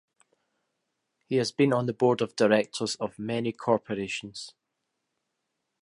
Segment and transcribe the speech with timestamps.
[1.27, 4.55] He has been on the board of directors of many corporations.